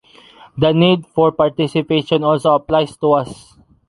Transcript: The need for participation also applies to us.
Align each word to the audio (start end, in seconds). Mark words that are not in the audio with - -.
The 0.57 0.71
need 0.71 1.05
for 1.05 1.31
participation 1.31 2.23
also 2.23 2.55
applies 2.55 2.97
to 2.97 3.11
us. 3.11 3.55